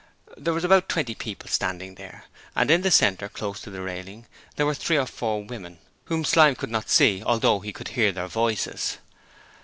[0.35, 2.23] There were about twenty people standing there,
[2.55, 6.25] and in the centre close to the railing there were three or four women whom
[6.25, 8.97] Slyme could not see although he could hear their voices.